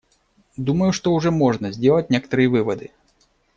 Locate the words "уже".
1.13-1.29